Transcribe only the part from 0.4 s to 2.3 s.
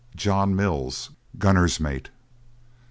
MILLS, Gunner's Mate.